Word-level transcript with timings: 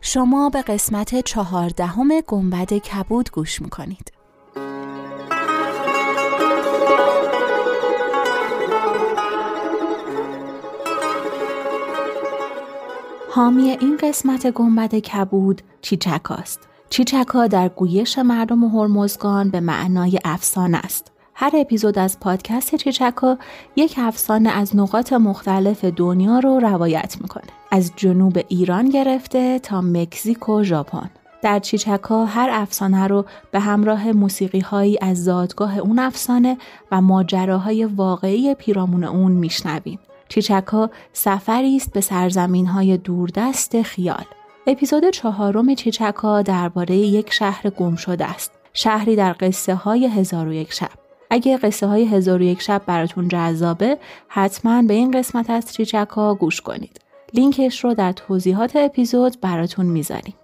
شما 0.00 0.50
به 0.50 0.62
قسمت 0.62 1.20
چهاردهم 1.20 2.20
گنبد 2.26 2.72
کبود 2.72 3.30
گوش 3.30 3.62
می‌کنید. 3.62 4.12
حامی 13.30 13.70
این 13.70 13.96
قسمت 14.02 14.50
گنبد 14.50 14.94
کبود 14.94 15.62
چیچکاست. 15.82 16.68
چیچکا 16.90 17.46
در 17.46 17.68
گویش 17.68 18.18
مردم 18.18 18.64
هرمزگان 18.64 19.50
به 19.50 19.60
معنای 19.60 20.18
افسانه 20.24 20.78
است. 20.78 21.12
هر 21.42 21.52
اپیزود 21.54 21.98
از 21.98 22.20
پادکست 22.20 22.74
چیچکا 22.74 23.38
یک 23.76 23.94
افسانه 23.98 24.50
از 24.50 24.76
نقاط 24.76 25.12
مختلف 25.12 25.84
دنیا 25.84 26.38
رو 26.38 26.58
روایت 26.58 27.16
می‌کنه. 27.20 27.44
از 27.70 27.92
جنوب 27.96 28.38
ایران 28.48 28.88
گرفته 28.88 29.58
تا 29.58 29.80
مکزیک 29.80 30.48
و 30.48 30.62
ژاپن. 30.62 31.10
در 31.42 31.58
چیچکا 31.58 32.24
هر 32.24 32.48
افسانه 32.52 33.06
رو 33.06 33.24
به 33.50 33.60
همراه 33.60 34.12
موسیقی 34.12 34.60
هایی 34.60 34.98
از 35.00 35.24
زادگاه 35.24 35.78
اون 35.78 35.98
افسانه 35.98 36.56
و 36.92 37.00
ماجراهای 37.00 37.84
واقعی 37.84 38.54
پیرامون 38.54 39.04
اون 39.04 39.32
میشنویم. 39.32 39.98
چیچکا 40.28 40.90
سفری 41.12 41.76
است 41.76 41.92
به 41.92 42.00
سرزمین 42.00 42.66
های 42.66 42.96
دوردست 42.96 43.82
خیال. 43.82 44.24
اپیزود 44.66 45.10
چهارم 45.10 45.74
چیچکا 45.74 46.42
درباره 46.42 46.96
یک 46.96 47.32
شهر 47.32 47.70
گم 47.70 47.96
شده 47.96 48.24
است. 48.24 48.52
شهری 48.72 49.16
در 49.16 49.36
قصه 49.40 49.74
های 49.74 50.06
هزار 50.06 50.48
و 50.48 50.52
یک 50.52 50.72
شب. 50.72 50.99
اگه 51.30 51.56
قصه 51.56 51.86
های 51.86 52.04
هزار 52.04 52.38
و 52.38 52.42
یک 52.42 52.62
شب 52.62 52.82
براتون 52.86 53.28
جذابه 53.28 53.98
حتما 54.28 54.82
به 54.82 54.94
این 54.94 55.10
قسمت 55.10 55.50
از 55.50 55.72
چیچکا 55.72 56.34
گوش 56.34 56.60
کنید. 56.60 57.00
لینکش 57.34 57.84
رو 57.84 57.94
در 57.94 58.12
توضیحات 58.12 58.76
اپیزود 58.76 59.40
براتون 59.40 59.86
می‌ذاریم. 59.86 60.34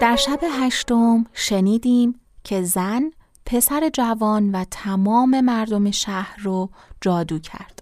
در 0.00 0.16
شب 0.16 0.40
هشتم 0.60 1.26
شنیدیم 1.32 2.20
که 2.44 2.62
زن 2.62 3.10
پسر 3.46 3.90
جوان 3.92 4.50
و 4.50 4.64
تمام 4.70 5.40
مردم 5.40 5.90
شهر 5.90 6.36
رو 6.42 6.70
جادو 7.00 7.38
کرد. 7.38 7.77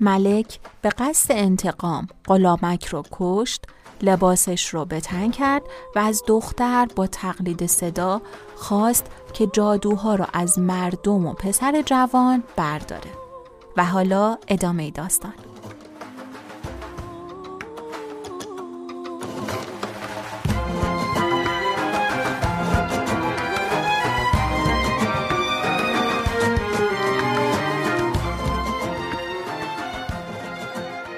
ملک 0.00 0.58
به 0.82 0.88
قصد 0.88 1.32
انتقام 1.32 2.06
غلامک 2.26 2.86
رو 2.86 3.02
کشت 3.10 3.64
لباسش 4.02 4.68
رو 4.68 4.84
بتن 4.84 5.30
کرد 5.30 5.62
و 5.96 5.98
از 5.98 6.22
دختر 6.26 6.88
با 6.96 7.06
تقلید 7.06 7.66
صدا 7.66 8.22
خواست 8.56 9.06
که 9.32 9.46
جادوها 9.46 10.14
رو 10.14 10.26
از 10.32 10.58
مردم 10.58 11.26
و 11.26 11.32
پسر 11.32 11.82
جوان 11.86 12.42
برداره 12.56 13.10
و 13.76 13.84
حالا 13.84 14.38
ادامه 14.48 14.90
داستان. 14.90 15.49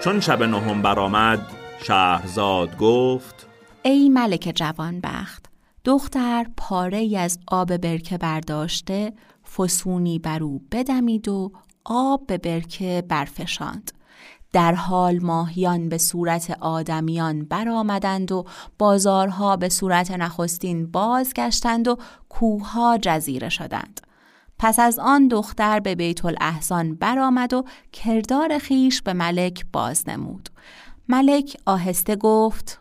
چون 0.04 0.20
شب 0.20 0.42
نهم 0.42 0.82
برآمد 0.82 1.46
شهرزاد 1.82 2.76
گفت 2.76 3.46
ای 3.82 4.08
ملک 4.08 4.52
جوانبخت 4.54 5.46
دختر 5.84 6.46
پاره 6.56 6.98
ای 6.98 7.16
از 7.16 7.38
آب 7.48 7.76
برکه 7.76 8.18
برداشته 8.18 9.12
فسونی 9.56 10.18
بر 10.18 10.42
او 10.42 10.62
بدمید 10.72 11.28
و 11.28 11.52
آب 11.84 12.26
به 12.26 12.38
برکه 12.38 13.04
برفشاند. 13.08 13.92
در 14.52 14.74
حال 14.74 15.18
ماهیان 15.18 15.88
به 15.88 15.98
صورت 15.98 16.56
آدمیان 16.60 17.44
برآمدند 17.44 18.32
و 18.32 18.44
بازارها 18.78 19.56
به 19.56 19.69
صورت 19.69 20.10
نخستین 20.10 20.90
بازگشتند 20.90 21.88
و 21.88 21.96
کوهها 22.28 22.98
جزیره 23.02 23.48
شدند. 23.48 24.00
پس 24.62 24.78
از 24.78 24.98
آن 24.98 25.28
دختر 25.28 25.80
به 25.80 25.94
بیت 25.94 26.24
الاحسان 26.24 26.94
برآمد 26.94 27.54
و 27.54 27.64
کردار 27.92 28.58
خیش 28.58 29.02
به 29.02 29.12
ملک 29.12 29.66
باز 29.72 30.08
نمود 30.08 30.48
ملک 31.08 31.56
آهسته 31.66 32.16
گفت 32.16 32.80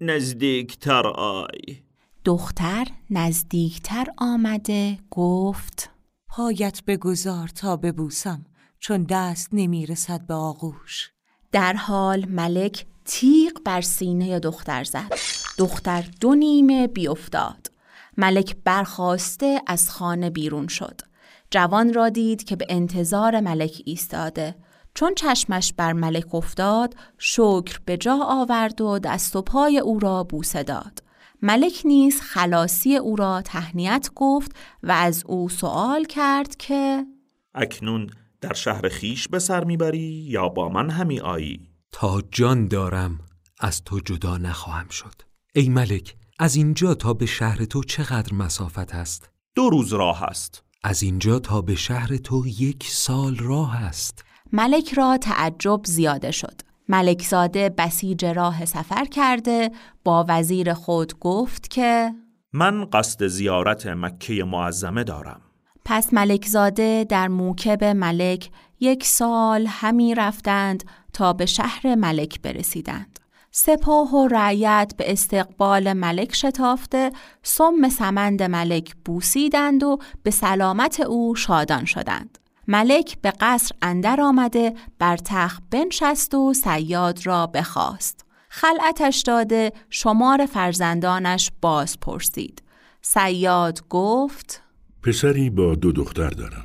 نزدیکتر 0.00 1.06
آی. 1.06 1.82
دختر 2.24 2.86
نزدیکتر 3.10 4.06
آمده 4.18 4.98
گفت 5.10 5.90
پایت 6.28 6.82
بگذار 6.86 7.48
تا 7.48 7.76
ببوسم 7.76 8.46
چون 8.78 9.02
دست 9.02 9.48
نمی‌رسد 9.52 10.26
به 10.26 10.34
آغوش. 10.34 11.10
در 11.52 11.72
حال 11.72 12.24
ملک 12.28 12.86
تیغ 13.04 13.52
بر 13.64 13.80
سینه 13.80 14.38
دختر 14.38 14.84
زد. 14.84 15.12
دختر 15.58 16.04
دو 16.20 16.34
نیمه 16.34 16.86
بیافتاد 16.86 17.70
ملک 18.16 18.56
برخواسته 18.64 19.62
از 19.66 19.90
خانه 19.90 20.30
بیرون 20.30 20.68
شد. 20.68 21.07
جوان 21.50 21.94
را 21.94 22.08
دید 22.08 22.44
که 22.44 22.56
به 22.56 22.66
انتظار 22.68 23.40
ملک 23.40 23.82
ایستاده. 23.84 24.54
چون 24.94 25.14
چشمش 25.14 25.72
بر 25.72 25.92
ملک 25.92 26.34
افتاد 26.34 26.94
شکر 27.18 27.80
به 27.84 27.96
جا 27.96 28.18
آورد 28.22 28.80
و 28.80 28.98
دست 28.98 29.36
و 29.36 29.42
پای 29.42 29.78
او 29.78 29.98
را 29.98 30.24
بوسه 30.24 30.62
داد. 30.62 31.02
ملک 31.42 31.82
نیز 31.84 32.20
خلاصی 32.20 32.96
او 32.96 33.16
را 33.16 33.42
تهنیت 33.42 34.10
گفت 34.14 34.52
و 34.82 34.92
از 34.92 35.24
او 35.26 35.48
سوال 35.48 36.04
کرد 36.04 36.56
که 36.56 37.06
اکنون 37.54 38.10
در 38.40 38.54
شهر 38.54 38.88
خیش 38.88 39.28
به 39.28 39.38
سر 39.38 39.64
می‌بری 39.64 40.26
یا 40.28 40.48
با 40.48 40.68
من 40.68 40.90
همی 40.90 41.20
آیی؟ 41.20 41.60
تا 41.92 42.22
جان 42.32 42.68
دارم 42.68 43.18
از 43.60 43.84
تو 43.84 44.00
جدا 44.00 44.38
نخواهم 44.38 44.88
شد. 44.88 45.22
ای 45.54 45.68
ملک 45.68 46.16
از 46.38 46.56
اینجا 46.56 46.94
تا 46.94 47.14
به 47.14 47.26
شهر 47.26 47.64
تو 47.64 47.82
چقدر 47.82 48.34
مسافت 48.34 48.94
است؟ 48.94 49.30
دو 49.54 49.70
روز 49.70 49.92
راه 49.92 50.22
است. 50.22 50.67
از 50.84 51.02
اینجا 51.02 51.38
تا 51.38 51.62
به 51.62 51.74
شهر 51.74 52.16
تو 52.16 52.46
یک 52.46 52.86
سال 52.88 53.36
راه 53.36 53.76
است 53.76 54.24
ملک 54.52 54.92
را 54.92 55.16
تعجب 55.16 55.80
زیاده 55.84 56.30
شد. 56.30 56.60
ملکزاده 56.88 57.68
بسیج 57.68 58.24
راه 58.24 58.64
سفر 58.64 59.04
کرده 59.04 59.70
با 60.04 60.26
وزیر 60.28 60.74
خود 60.74 61.18
گفت 61.18 61.70
که 61.70 62.14
من 62.52 62.84
قصد 62.84 63.26
زیارت 63.26 63.86
مکه 63.86 64.44
معظمه 64.44 65.04
دارم. 65.04 65.40
پس 65.84 66.14
ملکزاده 66.14 67.06
در 67.08 67.28
موکب 67.28 67.84
ملک 67.84 68.50
یک 68.80 69.04
سال 69.04 69.66
همی 69.66 70.14
رفتند 70.14 70.84
تا 71.12 71.32
به 71.32 71.46
شهر 71.46 71.94
ملک 71.94 72.40
برسیدند. 72.42 73.18
سپاه 73.60 74.14
و 74.14 74.28
رعیت 74.28 74.94
به 74.96 75.12
استقبال 75.12 75.92
ملک 75.92 76.34
شتافته 76.34 77.12
سم 77.42 77.88
سمند 77.88 78.42
ملک 78.42 78.94
بوسیدند 79.04 79.82
و 79.82 79.98
به 80.22 80.30
سلامت 80.30 81.00
او 81.00 81.34
شادان 81.34 81.84
شدند. 81.84 82.38
ملک 82.68 83.18
به 83.22 83.32
قصر 83.40 83.74
اندر 83.82 84.20
آمده 84.20 84.74
بر 84.98 85.16
تخت 85.16 85.62
بنشست 85.70 86.34
و 86.34 86.54
سیاد 86.54 87.26
را 87.26 87.46
بخواست. 87.46 88.24
خلعتش 88.48 89.20
داده 89.20 89.72
شمار 89.90 90.46
فرزندانش 90.46 91.50
باز 91.62 92.00
پرسید. 92.00 92.62
سیاد 93.02 93.88
گفت 93.90 94.62
پسری 95.02 95.50
با 95.50 95.74
دو 95.74 95.92
دختر 95.92 96.30
دارم. 96.30 96.64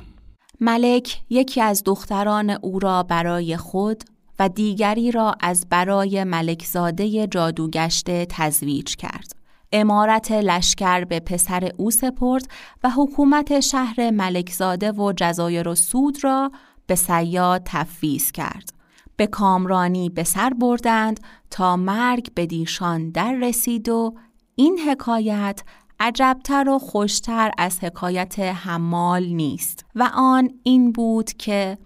ملک 0.60 1.22
یکی 1.30 1.60
از 1.60 1.82
دختران 1.84 2.50
او 2.50 2.78
را 2.78 3.02
برای 3.02 3.56
خود 3.56 4.04
و 4.38 4.48
دیگری 4.48 5.10
را 5.10 5.34
از 5.40 5.66
برای 5.70 6.24
ملکزاده 6.24 7.26
جادوگشته 7.26 8.26
تزویج 8.30 8.96
کرد. 8.96 9.32
امارت 9.72 10.32
لشکر 10.32 11.04
به 11.04 11.20
پسر 11.20 11.70
او 11.76 11.90
سپرد 11.90 12.46
و 12.84 12.90
حکومت 12.90 13.60
شهر 13.60 14.10
ملکزاده 14.10 14.92
و 14.92 15.12
جزایر 15.16 15.68
و 15.68 15.74
سود 15.74 16.24
را 16.24 16.50
به 16.86 16.94
سیاد 16.94 17.62
تفویض 17.64 18.32
کرد. 18.32 18.70
به 19.16 19.26
کامرانی 19.26 20.10
به 20.10 20.24
سر 20.24 20.50
بردند 20.50 21.20
تا 21.50 21.76
مرگ 21.76 22.34
به 22.34 22.46
دیشان 22.46 23.10
در 23.10 23.34
رسید 23.42 23.88
و 23.88 24.14
این 24.54 24.78
حکایت 24.88 25.62
عجبتر 26.00 26.68
و 26.68 26.78
خوشتر 26.78 27.50
از 27.58 27.84
حکایت 27.84 28.38
حمال 28.38 29.24
نیست 29.24 29.84
و 29.94 30.10
آن 30.14 30.50
این 30.62 30.92
بود 30.92 31.32
که 31.32 31.78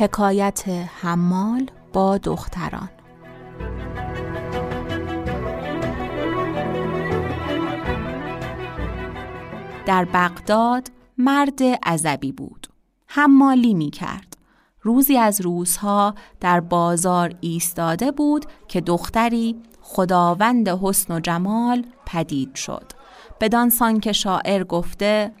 حکایت 0.00 0.68
حمال 1.00 1.70
با 1.92 2.18
دختران. 2.18 2.88
در 9.86 10.04
بغداد 10.04 10.90
مرد 11.18 11.62
عذبی 11.62 12.32
بود. 12.32 12.66
حمالی 13.06 13.74
می 13.74 13.90
کرد 13.90 14.36
روزی 14.82 15.18
از 15.18 15.40
روزها 15.40 16.14
در 16.40 16.60
بازار 16.60 17.34
ایستاده 17.40 18.10
بود 18.10 18.46
که 18.68 18.80
دختری 18.80 19.56
خداوند 19.80 20.68
حسن 20.68 21.14
و 21.14 21.20
جمال 21.20 21.84
پدید 22.06 22.54
شد. 22.54 22.92
بدان 23.40 24.00
که 24.00 24.12
شاعر 24.12 24.64
گفته 24.64 25.32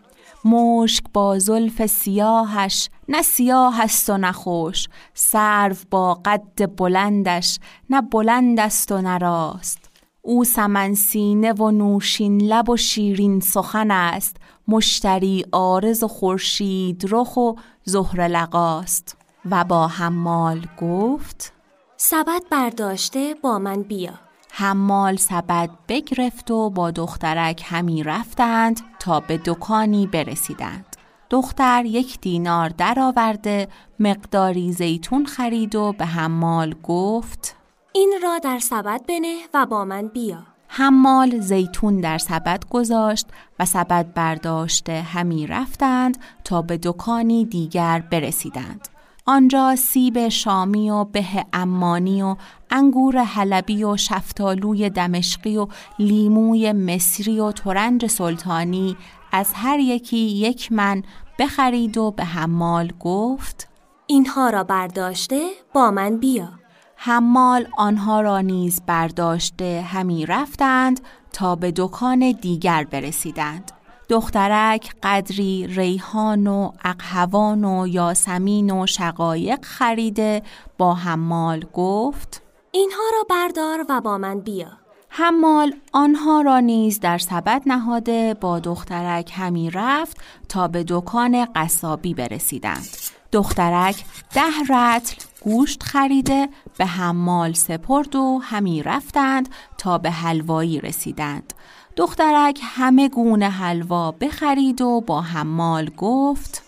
مشک 0.44 1.04
با 1.12 1.38
زلف 1.38 1.86
سیاهش 1.86 2.88
نه 3.08 3.22
سیاه 3.22 3.80
است 3.80 4.10
و 4.10 4.18
نه 4.18 4.32
خوش 4.32 4.88
سرو 5.14 5.74
با 5.90 6.14
قد 6.14 6.76
بلندش 6.76 7.58
نه 7.90 8.02
بلند 8.02 8.60
است 8.60 8.92
و 8.92 9.00
نه 9.00 9.18
راست. 9.18 9.90
او 10.22 10.44
سمن 10.44 10.94
سینه 10.94 11.52
و 11.52 11.70
نوشین 11.70 12.42
لب 12.42 12.68
و 12.68 12.76
شیرین 12.76 13.40
سخن 13.40 13.90
است 13.90 14.36
مشتری 14.68 15.44
آرز 15.52 16.02
و 16.02 16.08
خورشید 16.08 17.04
رخ 17.10 17.36
و 17.36 17.52
زهر 17.84 18.28
لقاست 18.28 19.16
و 19.50 19.64
با 19.64 19.88
حمال 19.88 20.66
گفت 20.80 21.52
سبد 21.96 22.42
برداشته 22.50 23.34
با 23.42 23.58
من 23.58 23.82
بیا. 23.82 24.29
حمال 24.52 25.16
سبد 25.16 25.70
بگرفت 25.88 26.50
و 26.50 26.70
با 26.70 26.90
دخترک 26.90 27.62
همی 27.66 28.02
رفتند 28.02 28.80
تا 28.98 29.20
به 29.20 29.40
دکانی 29.44 30.06
برسیدند. 30.06 30.96
دختر 31.30 31.84
یک 31.84 32.20
دینار 32.20 32.68
درآورده 32.68 33.68
مقداری 34.00 34.72
زیتون 34.72 35.26
خرید 35.26 35.74
و 35.74 35.92
به 35.92 36.06
حمال 36.06 36.74
گفت 36.82 37.56
این 37.92 38.14
را 38.22 38.38
در 38.38 38.58
سبد 38.58 39.06
بنه 39.06 39.36
و 39.54 39.66
با 39.66 39.84
من 39.84 40.08
بیا. 40.08 40.42
حمال 40.68 41.40
زیتون 41.40 42.00
در 42.00 42.18
سبد 42.18 42.64
گذاشت 42.70 43.26
و 43.58 43.64
سبد 43.64 44.14
برداشته 44.14 45.00
همی 45.00 45.46
رفتند 45.46 46.18
تا 46.44 46.62
به 46.62 46.78
دکانی 46.82 47.44
دیگر 47.44 48.04
برسیدند. 48.10 48.88
آنجا 49.30 49.76
سیب 49.76 50.28
شامی 50.28 50.90
و 50.90 51.04
به 51.04 51.24
امانی 51.52 52.22
و 52.22 52.36
انگور 52.70 53.16
حلبی 53.16 53.84
و 53.84 53.96
شفتالوی 53.96 54.90
دمشقی 54.90 55.56
و 55.56 55.66
لیموی 55.98 56.72
مصری 56.72 57.40
و 57.40 57.52
ترنج 57.52 58.06
سلطانی 58.06 58.96
از 59.32 59.52
هر 59.54 59.78
یکی 59.78 60.16
یک 60.16 60.72
من 60.72 61.02
بخرید 61.38 61.98
و 61.98 62.10
به 62.10 62.24
حمال 62.24 62.92
گفت 63.00 63.68
اینها 64.06 64.50
را 64.50 64.64
برداشته 64.64 65.48
با 65.74 65.90
من 65.90 66.16
بیا. 66.16 66.48
حمال 66.96 67.66
آنها 67.76 68.20
را 68.20 68.40
نیز 68.40 68.82
برداشته 68.86 69.84
همی 69.88 70.26
رفتند 70.26 71.00
تا 71.32 71.56
به 71.56 71.72
دکان 71.76 72.32
دیگر 72.32 72.84
برسیدند. 72.84 73.72
دخترک 74.10 74.94
قدری 75.02 75.66
ریحان 75.66 76.46
و 76.46 76.72
اقهوان 76.84 77.64
و 77.64 77.86
یاسمین 77.86 78.70
و 78.70 78.86
شقایق 78.86 79.64
خریده 79.64 80.42
با 80.78 80.94
حمال 80.94 81.64
گفت 81.74 82.42
اینها 82.70 83.02
را 83.12 83.24
بردار 83.30 83.86
و 83.88 84.00
با 84.00 84.18
من 84.18 84.40
بیا. 84.40 84.68
حمال 85.08 85.74
آنها 85.92 86.40
را 86.40 86.60
نیز 86.60 87.00
در 87.00 87.18
سبد 87.18 87.62
نهاده 87.66 88.34
با 88.34 88.58
دخترک 88.58 89.32
همی 89.34 89.70
رفت 89.70 90.16
تا 90.48 90.68
به 90.68 90.84
دکان 90.88 91.46
قصابی 91.54 92.14
برسیدند. 92.14 92.88
دخترک 93.32 94.04
ده 94.34 94.74
رتل 94.74 95.14
گوشت 95.40 95.82
خریده 95.82 96.48
به 96.78 96.86
حمال 96.86 97.52
سپرد 97.52 98.16
و 98.16 98.40
همی 98.42 98.82
رفتند 98.82 99.48
تا 99.78 99.98
به 99.98 100.10
حلوایی 100.10 100.80
رسیدند. 100.80 101.54
دخترک 102.00 102.60
همه 102.62 103.08
گونه 103.08 103.50
حلوا 103.50 104.12
بخرید 104.12 104.80
و 104.80 105.00
با 105.00 105.20
حمال 105.20 105.90
گفت 105.96 106.62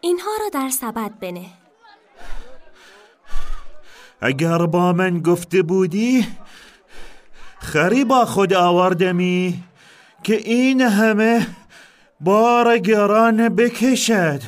اینها 0.00 0.30
را 0.40 0.48
در 0.48 0.68
سبد 0.68 1.10
بنه. 1.20 1.46
اگر 4.20 4.58
با 4.66 4.92
من 4.92 5.20
گفته 5.20 5.62
بودی 5.62 6.26
خری 7.58 8.04
با 8.04 8.24
خود 8.24 8.54
آوردمی 8.54 9.62
که 10.22 10.36
این 10.36 10.80
همه 10.80 11.46
بار 12.20 12.78
گران 12.78 13.48
بکشد. 13.48 14.42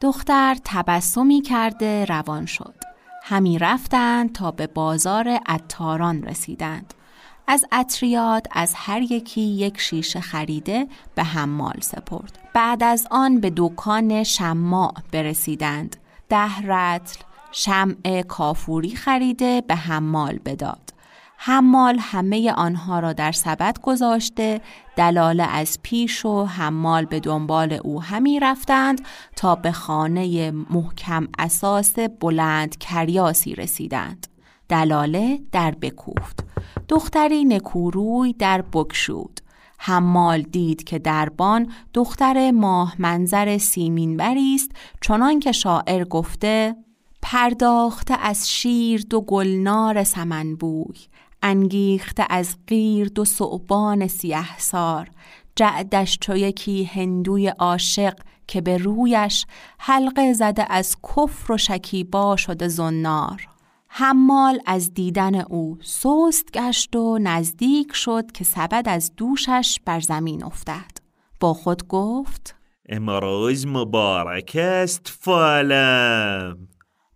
دختر 0.00 0.56
تبسمی 0.64 1.40
کرده 1.40 2.04
روان 2.04 2.46
شد. 2.46 2.74
همی 3.22 3.58
رفتند 3.58 4.32
تا 4.32 4.50
به 4.50 4.66
بازار 4.66 5.28
عطاران 5.46 6.22
رسیدند. 6.22 6.94
از 7.50 7.64
اطریاد 7.72 8.46
از 8.52 8.72
هر 8.76 9.02
یکی 9.02 9.40
یک 9.40 9.80
شیشه 9.80 10.20
خریده 10.20 10.86
به 11.14 11.24
حمال 11.24 11.80
سپرد. 11.80 12.38
بعد 12.54 12.82
از 12.82 13.06
آن 13.10 13.40
به 13.40 13.52
دکان 13.56 14.22
شماع 14.24 14.94
برسیدند. 15.12 15.96
ده 16.28 16.58
رتل 16.58 17.20
شمع 17.52 18.22
کافوری 18.22 18.96
خریده 18.96 19.60
به 19.60 19.74
حمال 19.74 20.38
بداد. 20.44 20.92
حمال 21.36 21.98
همه 22.00 22.52
آنها 22.52 23.00
را 23.00 23.12
در 23.12 23.32
سبد 23.32 23.78
گذاشته 23.82 24.60
دلاله 24.96 25.42
از 25.42 25.78
پیش 25.82 26.24
و 26.24 26.44
حمال 26.44 27.04
به 27.04 27.20
دنبال 27.20 27.72
او 27.72 28.02
همی 28.02 28.40
رفتند 28.40 29.00
تا 29.36 29.54
به 29.54 29.72
خانه 29.72 30.50
محکم 30.50 31.28
اساس 31.38 31.98
بلند 31.98 32.78
کریاسی 32.78 33.54
رسیدند. 33.54 34.27
دلاله 34.68 35.40
در 35.52 35.70
بکوفت. 35.70 36.44
دختری 36.88 37.44
نکوروی 37.44 38.32
در 38.32 38.62
بکشود 38.62 39.40
حمال 39.78 40.42
دید 40.42 40.84
که 40.84 40.98
دربان 40.98 41.72
دختر 41.94 42.50
ماه 42.50 42.94
منظر 42.98 43.58
سیمین 43.58 44.20
است 44.20 44.70
چنان 45.00 45.40
که 45.40 45.52
شاعر 45.52 46.04
گفته 46.04 46.76
پرداخته 47.22 48.14
از 48.20 48.50
شیر 48.50 49.06
دو 49.10 49.20
گلنار 49.20 50.04
سمن 50.04 50.56
بوی 50.56 50.98
انگیخته 51.42 52.24
از 52.30 52.56
غیر 52.66 53.08
دو 53.08 53.24
صعبان 53.24 54.06
سیه 54.06 54.58
سار. 54.58 55.10
جعدش 55.56 56.18
چو 56.20 56.36
یکی 56.36 56.84
هندوی 56.84 57.48
عاشق 57.48 58.14
که 58.46 58.60
به 58.60 58.76
رویش 58.76 59.46
حلقه 59.78 60.32
زده 60.32 60.72
از 60.72 60.96
کفر 61.02 61.52
و 61.52 61.56
شکیبا 61.56 62.36
شده 62.36 62.68
زنار. 62.68 63.48
حمال 63.88 64.60
از 64.66 64.94
دیدن 64.94 65.34
او 65.34 65.78
سست 65.82 66.50
گشت 66.52 66.96
و 66.96 67.18
نزدیک 67.18 67.92
شد 67.92 68.32
که 68.32 68.44
سبد 68.44 68.88
از 68.88 69.12
دوشش 69.16 69.80
بر 69.84 70.00
زمین 70.00 70.44
افتد. 70.44 70.98
با 71.40 71.54
خود 71.54 71.88
گفت 71.88 72.54
امروز 72.88 73.66
مبارک 73.66 74.56
است 74.60 75.16
فالم. 75.20 76.68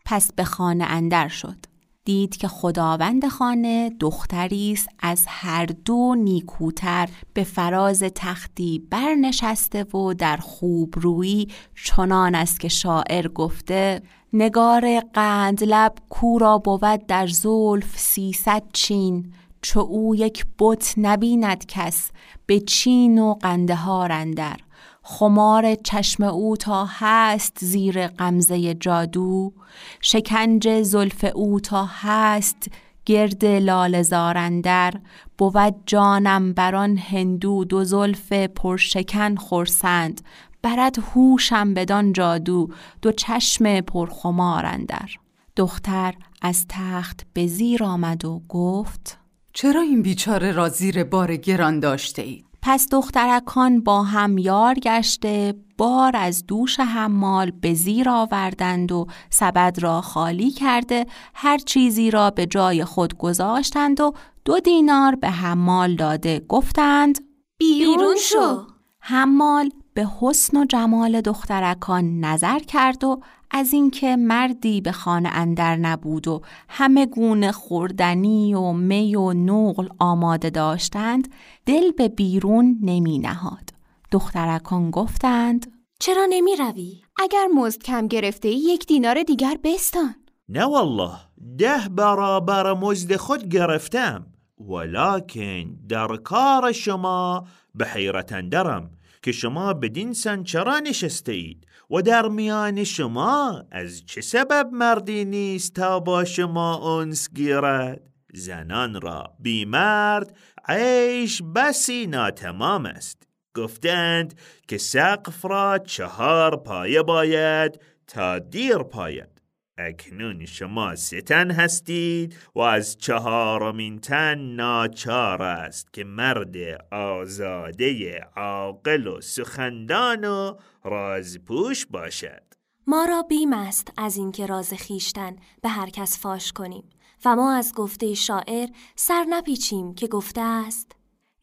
پس 0.05 0.33
به 0.33 0.45
خانه 0.45 0.85
اندر 0.85 1.29
شد. 1.29 1.57
دید 2.05 2.37
که 2.37 2.49
خداوند 2.49 3.29
خانه 3.29 3.91
دختری 4.01 4.73
است 4.73 4.89
از 4.99 5.25
هر 5.29 5.67
دو 5.67 6.15
نیکوتر. 6.15 7.09
به 7.35 7.45
فراز 7.45 8.03
تختی 8.03 8.79
برنشسته 8.91 9.85
و 9.85 10.15
در 10.15 10.37
خوب 10.37 10.95
روی 10.97 11.47
چنان 11.85 12.35
است 12.35 12.61
که 12.61 12.69
شاعر 12.69 13.29
گفته 13.29 14.03
نگار 14.35 15.01
قند 15.01 15.65
لب 15.65 15.93
کورا 16.09 16.59
بود 16.59 17.07
در 17.07 17.27
زلف 17.27 17.99
سیصد 17.99 18.63
چین 18.73 19.33
چو 19.63 19.81
او 19.81 20.15
یک 20.15 20.47
بت 20.59 20.95
نبیند 20.97 21.67
کس 21.67 22.11
به 22.47 22.61
چین 22.61 23.19
و 23.19 23.35
قنده 23.35 23.75
ها 23.75 24.07
رندر. 24.07 24.57
خمار 25.03 25.75
چشم 25.75 26.23
او 26.23 26.57
تا 26.57 26.89
هست 26.91 27.59
زیر 27.61 28.07
قمزه 28.07 28.75
جادو 28.75 29.53
شکنج 30.01 30.83
زلف 30.83 31.25
او 31.35 31.61
تا 31.61 31.89
هست 31.91 32.71
گرد 33.07 33.45
لال 33.45 34.03
زارندر. 34.03 34.95
بود 35.39 35.75
جانم 35.87 36.53
بران 36.53 36.99
هندو 36.99 37.65
دو 37.65 37.85
زلف 37.85 38.33
پرشکن 38.33 39.37
خورسند 39.37 40.21
برد 40.63 40.99
هوشم 40.99 41.75
بدان 41.75 42.13
جادو 42.13 42.69
دو 43.03 43.13
چشم 43.13 43.81
پرخمارندر 43.81 45.11
دختر 45.57 46.15
از 46.43 46.67
تخت 46.69 47.21
به 47.33 47.47
زیر 47.47 47.85
آمد 47.85 48.25
و 48.25 48.43
گفت 48.49 49.19
چرا 49.53 49.81
این 49.81 50.03
بیچاره 50.03 50.53
را 50.53 50.69
زیر 50.69 51.05
بار 51.05 51.37
گران 51.37 51.81
داشته 51.81 52.23
اید؟ 52.23 52.47
پس 52.63 52.89
دخترکان 52.91 53.81
با 53.81 54.03
هم 54.03 54.39
یار 54.39 54.75
گشته 54.75 55.55
بار 55.79 56.17
از 56.17 56.47
دوش 56.47 56.81
حمال 56.81 57.51
به 57.51 57.75
زیر 57.75 58.09
آوردند 58.09 58.93
و 58.93 59.07
سبد 59.31 59.77
را 59.81 60.01
خالی 60.01 60.51
کرده 60.51 61.07
هر 61.35 61.59
چیزی 61.59 62.11
را 62.11 62.31
به 62.31 62.47
جای 62.47 62.85
خود 62.85 63.19
گذاشتند 63.19 64.01
و 64.01 64.13
دو 64.45 64.61
دینار 64.61 65.15
به 65.15 65.31
حمال 65.31 65.97
داده 65.97 66.41
گفتند 66.49 67.19
بیرون 67.59 68.17
شو. 68.17 68.67
حمال 69.01 69.71
به 69.95 70.09
حسن 70.21 70.57
و 70.57 70.65
جمال 70.65 71.21
دخترکان 71.21 72.21
نظر 72.21 72.59
کرد 72.59 73.05
و 73.05 73.21
از 73.51 73.73
اینکه 73.73 74.17
مردی 74.17 74.81
به 74.81 74.93
خانه 74.93 75.29
اندر 75.33 75.77
نبود 75.77 76.29
و 76.29 76.43
همه 76.69 77.07
گونه 77.07 77.53
خوردنی 77.53 78.55
و 78.55 78.73
می 78.73 79.17
و 79.17 79.33
نقل 79.33 79.89
آماده 79.99 80.51
داشتند 80.51 81.29
دل 81.67 81.91
به 81.91 82.09
بیرون 82.09 82.79
نمی 82.83 83.19
نهاد. 83.19 83.71
دخترکان 84.11 84.91
گفتند 84.91 85.73
چرا 85.99 86.27
نمی 86.31 86.57
روی؟ 86.57 87.03
اگر 87.17 87.47
مزد 87.55 87.83
کم 87.83 88.07
گرفته 88.09 88.49
یک 88.49 88.87
دینار 88.87 89.23
دیگر 89.23 89.59
بستان. 89.65 90.15
نه 90.49 90.65
والله 90.65 91.19
ده 91.59 91.89
برابر 91.89 92.75
مزد 92.75 93.17
خود 93.17 93.49
گرفتم 93.49 94.27
ولکن 94.59 95.77
در 95.89 96.17
کار 96.17 96.73
شما 96.73 97.47
به 97.75 97.87
حیرت 97.87 98.33
اندرم. 98.33 98.91
که 99.23 99.33
شما 99.33 99.75
بدین 99.75 100.13
سن 100.13 100.43
چرا 100.43 100.79
نشسته 100.79 101.33
اید 101.33 101.67
و 101.91 102.03
در 102.03 102.29
میان 102.29 102.85
شما 102.85 103.65
از 103.71 104.07
چه 104.07 104.21
سبب 104.21 104.69
مردی 104.73 105.25
نیست 105.25 105.75
تا 105.75 106.01
با 106.01 106.25
شما 106.25 106.99
انس 107.01 107.29
گیرد؟ 107.35 108.01
زنان 108.35 109.01
را 109.01 109.35
بی 109.39 109.65
مرد 109.65 110.37
عیش 110.69 111.43
بسی 111.55 112.07
ناتمام 112.07 112.87
است. 112.87 113.23
گفتند 113.55 114.35
که 114.69 114.79
سقف 114.79 115.45
را 115.45 115.79
چهار 115.79 116.57
پایه 116.57 117.03
باید 117.03 117.81
تا 118.07 118.39
دیر 118.39 118.79
پاید. 118.79 119.42
اکنون 119.79 120.47
شما 120.47 120.97
ستن 120.97 121.51
هستید 121.51 122.37
و 122.55 122.61
از 122.61 122.99
چهارمین 122.99 123.99
تن 123.99 124.39
ناچار 124.39 125.43
است 125.43 125.93
که 125.93 126.05
مرد 126.05 126.57
آزاده 126.93 128.21
عاقل 128.37 129.07
و 129.07 129.21
سخندان 129.21 130.25
و 130.25 130.57
رازپوش 130.85 131.87
باشد. 131.87 132.43
ما 132.87 133.05
را 133.05 133.23
بیم 133.23 133.53
است 133.53 133.93
از 133.97 134.17
اینکه 134.17 134.47
راز 134.47 134.73
خیشتن 134.73 135.37
به 135.63 135.69
هر 135.69 135.91
کس 135.91 136.19
فاش 136.19 136.53
کنیم 136.53 136.85
و 137.25 137.37
ما 137.37 137.55
از 137.55 137.73
گفته 137.75 138.15
شاعر 138.15 138.69
سر 138.97 139.25
نپیچیم 139.29 139.95
که 139.95 140.07
گفته 140.07 140.41
است 140.41 140.93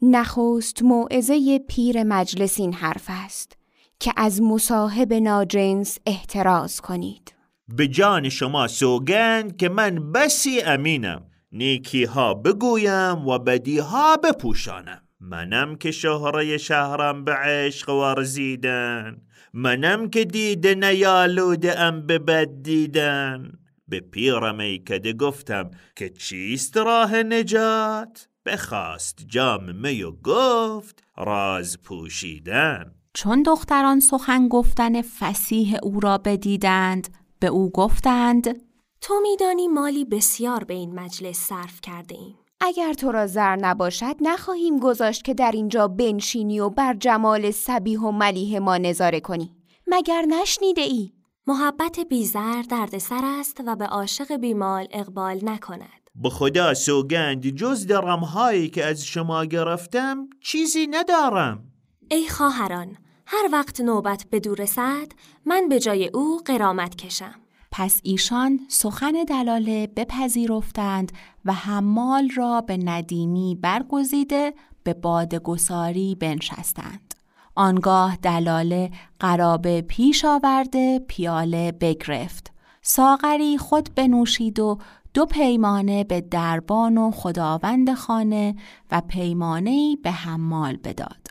نخست 0.01 0.83
موعظه 0.83 1.59
پیر 1.59 2.03
مجلس 2.03 2.59
این 2.59 2.73
حرف 2.73 3.05
است 3.07 3.57
که 3.99 4.13
از 4.17 4.41
مصاحب 4.41 5.13
ناجنس 5.13 5.97
احتراز 6.05 6.81
کنید. 6.81 7.38
به 7.75 7.87
جان 7.87 8.29
شما 8.29 8.67
سوگند 8.67 9.57
که 9.57 9.69
من 9.69 10.11
بسی 10.11 10.61
امینم. 10.61 11.25
نیکی 11.51 12.03
ها 12.03 12.33
بگویم 12.33 13.27
و 13.27 13.39
بدی 13.39 13.79
ها 13.79 14.17
بپوشانم. 14.17 15.01
منم 15.19 15.75
که 15.75 15.91
شهره 15.91 16.57
شهرم 16.57 17.23
به 17.23 17.33
عشق 17.33 17.89
ورزیدن. 17.89 19.17
منم 19.53 20.09
که 20.09 20.25
دیده 20.25 20.75
نیالوده 20.75 21.79
ام 21.79 22.07
به 22.07 22.19
بد 22.19 22.49
دیدن. 22.61 23.51
به 23.87 25.13
گفتم 25.19 25.71
که 25.95 26.09
چیست 26.09 26.77
راه 26.77 27.23
نجات؟ 27.23 28.27
بخواست 28.45 29.25
جام 29.27 29.75
می 29.75 30.03
و 30.03 30.11
گفت 30.11 31.03
راز 31.17 31.81
پوشیدن. 31.81 32.91
چون 33.13 33.43
دختران 33.43 33.99
سخن 33.99 34.47
گفتن 34.47 35.01
فسیح 35.01 35.77
او 35.83 35.99
را 35.99 36.17
بدیدند 36.17 37.18
به 37.39 37.47
او 37.47 37.69
گفتند 37.69 38.61
تو 39.01 39.13
میدانی 39.21 39.67
مالی 39.67 40.05
بسیار 40.05 40.63
به 40.63 40.73
این 40.73 40.99
مجلس 40.99 41.37
صرف 41.37 41.81
کرده 41.81 42.15
ایم. 42.15 42.35
اگر 42.61 42.93
تو 42.93 43.11
را 43.11 43.27
زر 43.27 43.55
نباشد 43.55 44.15
نخواهیم 44.21 44.79
گذاشت 44.79 45.23
که 45.23 45.33
در 45.33 45.51
اینجا 45.51 45.87
بنشینی 45.87 46.59
و 46.59 46.69
بر 46.69 46.93
جمال 46.93 47.51
سبیه 47.51 47.99
و 47.99 48.11
ملیه 48.11 48.59
ما 48.59 48.77
نظاره 48.77 49.19
کنی 49.19 49.55
مگر 49.87 50.21
نشنیده 50.21 50.81
ای؟ 50.81 51.11
محبت 51.47 51.99
بیزر 51.99 52.61
دردسر 52.61 53.21
است 53.23 53.61
و 53.65 53.75
به 53.75 53.85
عاشق 53.85 54.35
بیمال 54.35 54.87
اقبال 54.91 55.39
نکند 55.43 56.09
به 56.15 56.29
خدا 56.29 56.73
سوگند 56.73 57.47
جز 57.47 57.87
درمهایی 57.87 58.69
که 58.69 58.85
از 58.85 59.05
شما 59.05 59.45
گرفتم 59.45 60.29
چیزی 60.43 60.87
ندارم 60.87 61.63
ای 62.11 62.27
خواهران 62.27 62.97
هر 63.31 63.49
وقت 63.51 63.81
نوبت 63.81 64.25
به 64.29 64.39
دور 64.39 64.61
رسد 64.61 65.07
من 65.45 65.69
به 65.69 65.79
جای 65.79 66.07
او 66.07 66.39
قرامت 66.45 66.95
کشم 66.95 67.35
پس 67.71 68.01
ایشان 68.03 68.59
سخن 68.67 69.11
دلاله 69.11 69.87
بپذیرفتند 69.87 71.11
و 71.45 71.53
حمال 71.53 72.29
را 72.29 72.61
به 72.61 72.77
ندیمی 72.77 73.57
برگزیده 73.61 74.53
به 74.83 74.93
بادگساری 74.93 76.15
بنشستند. 76.15 77.13
آنگاه 77.55 78.15
دلاله 78.15 78.91
قرابه 79.19 79.81
پیش 79.81 80.25
آورده 80.25 80.99
پیاله 81.07 81.71
بگرفت. 81.71 82.51
ساغری 82.81 83.57
خود 83.57 83.89
بنوشید 83.95 84.59
و 84.59 84.77
دو 85.13 85.25
پیمانه 85.25 86.03
به 86.03 86.21
دربان 86.21 86.97
و 86.97 87.11
خداوند 87.11 87.93
خانه 87.93 88.55
و 88.91 89.01
پیمانه 89.01 89.97
به 90.03 90.11
حمال 90.11 90.75
بداد. 90.75 91.28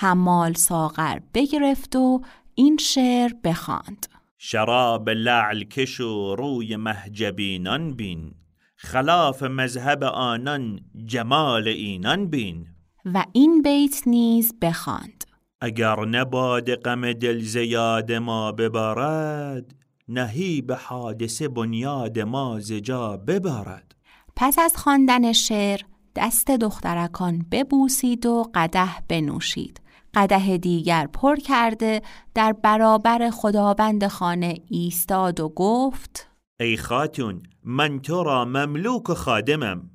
حمال 0.00 0.52
ساغر 0.52 1.18
بگرفت 1.34 1.96
و 1.96 2.20
این 2.54 2.76
شعر 2.76 3.32
بخواند. 3.44 4.06
شراب 4.38 5.10
لعل 5.10 5.64
کش 5.64 6.00
و 6.00 6.36
روی 6.36 6.76
مهجبینان 6.76 7.94
بین 7.94 8.34
خلاف 8.76 9.42
مذهب 9.42 10.04
آنان 10.04 10.80
جمال 11.04 11.68
اینان 11.68 12.26
بین. 12.26 12.66
و 13.04 13.24
این 13.32 13.62
بیت 13.62 14.02
نیز 14.06 14.54
بخواند. 14.62 15.24
اگر 15.60 16.04
نباد 16.04 16.74
غم 16.74 17.12
دل 17.12 17.40
زیاد 17.40 18.12
ما 18.12 18.52
ببارد 18.52 19.74
نهی 20.08 20.62
به 20.62 20.76
حادثه 20.76 21.48
بنیاد 21.48 22.18
ما 22.18 22.60
زجا 22.60 23.16
ببارد. 23.16 23.94
پس 24.36 24.58
از 24.58 24.76
خواندن 24.76 25.32
شعر 25.32 25.80
دست 26.16 26.50
دخترکان 26.50 27.46
ببوسید 27.52 28.26
و 28.26 28.50
قده 28.54 28.88
بنوشید. 29.08 29.80
قده 30.18 30.56
دیگر 30.56 31.06
پر 31.06 31.36
کرده 31.36 32.02
در 32.34 32.52
برابر 32.52 33.30
خداوند 33.30 34.06
خانه 34.06 34.54
ایستاد 34.68 35.40
و 35.40 35.48
گفت 35.48 36.28
ای 36.60 36.76
خاتون 36.76 37.42
من 37.64 37.98
تو 37.98 38.22
را 38.22 38.44
مملوک 38.44 39.10
و 39.10 39.14
خادمم. 39.14 39.90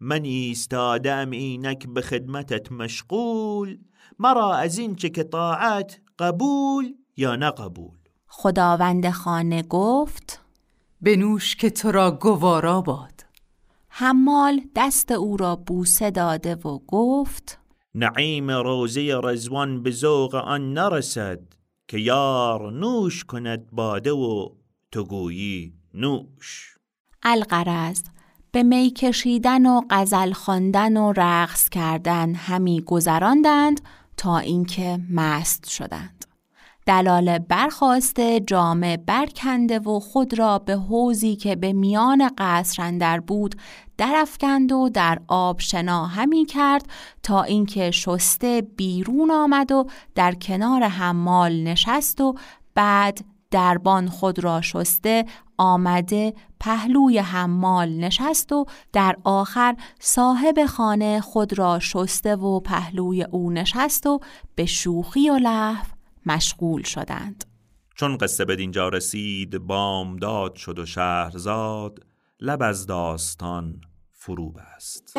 من 0.00 0.24
ایستادم 0.24 1.30
اینک 1.30 1.88
به 1.88 2.00
خدمتت 2.00 2.72
مشغول. 2.72 3.78
مرا 4.18 4.54
از 4.54 4.78
این 4.78 4.96
چه 4.96 5.08
که 5.08 5.22
طاعت 5.22 6.00
قبول 6.18 6.94
یا 7.16 7.36
نقبول 7.36 7.98
خداوند 8.26 9.10
خانه 9.10 9.62
گفت 9.62 10.40
بنوش 11.00 11.56
که 11.56 11.70
تو 11.70 11.92
را 11.92 12.10
گوارا 12.10 12.80
باد. 12.80 13.24
حمال 13.88 14.60
دست 14.76 15.10
او 15.10 15.36
را 15.36 15.56
بوسه 15.56 16.10
داده 16.10 16.54
و 16.54 16.78
گفت 16.86 17.58
نعیم 17.98 18.50
روزه 18.50 19.20
رزوان 19.24 19.82
به 19.82 19.90
ذوق 19.90 20.34
آن 20.34 20.72
نرسد 20.72 21.40
که 21.88 21.98
یار 21.98 22.72
نوش 22.72 23.24
کند 23.24 23.70
باده 23.72 24.12
و 24.12 24.48
تو 24.92 25.04
گویی 25.04 25.72
نوش. 25.94 26.76
القرز 27.22 28.02
به 28.52 28.62
می 28.62 28.90
کشیدن 28.90 29.66
و 29.66 29.80
غزل 29.90 30.32
خواندن 30.32 30.96
و 30.96 31.12
رقص 31.16 31.68
کردن 31.68 32.34
همی 32.34 32.80
گذراندند 32.80 33.80
تا 34.16 34.38
اینکه 34.38 34.98
مست 35.10 35.68
شدند. 35.68 36.24
دلال 36.88 37.38
برخواسته 37.38 38.40
جامه 38.40 38.96
برکنده 38.96 39.78
و 39.78 40.00
خود 40.00 40.38
را 40.38 40.58
به 40.58 40.76
حوزی 40.76 41.36
که 41.36 41.56
به 41.56 41.72
میان 41.72 42.30
قصر 42.38 42.82
اندر 42.82 43.20
بود 43.20 43.54
درفکند 43.98 44.72
و 44.72 44.88
در 44.88 45.18
آب 45.28 45.60
شنا 45.60 46.06
همی 46.06 46.44
کرد 46.44 46.86
تا 47.22 47.42
اینکه 47.42 47.90
شسته 47.90 48.62
بیرون 48.76 49.30
آمد 49.30 49.72
و 49.72 49.86
در 50.14 50.34
کنار 50.34 50.82
حمال 50.82 51.62
نشست 51.62 52.20
و 52.20 52.34
بعد 52.74 53.18
دربان 53.50 54.08
خود 54.08 54.38
را 54.38 54.60
شسته 54.60 55.24
آمده 55.58 56.34
پهلوی 56.60 57.18
حمال 57.18 57.88
نشست 57.88 58.52
و 58.52 58.66
در 58.92 59.16
آخر 59.24 59.76
صاحب 60.00 60.66
خانه 60.66 61.20
خود 61.20 61.58
را 61.58 61.78
شسته 61.78 62.36
و 62.36 62.60
پهلوی 62.60 63.22
او 63.22 63.50
نشست 63.50 64.06
و 64.06 64.20
به 64.54 64.66
شوخی 64.66 65.30
و 65.30 65.34
لحو 65.34 65.97
مشغول 66.28 66.82
شدند. 66.82 67.44
چون 67.94 68.16
قصه 68.16 68.44
به 68.44 68.56
دینجا 68.56 68.88
رسید 68.88 69.58
بامداد 69.58 70.54
شد 70.54 70.78
و 70.78 70.86
شهرزاد 70.86 72.06
لب 72.40 72.62
از 72.62 72.86
داستان 72.86 73.80
فرو 74.12 74.52
بست 74.52 75.16